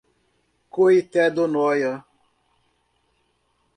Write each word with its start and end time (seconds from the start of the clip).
Coité 0.71 1.25
do 1.35 1.45
Noia 1.53 1.95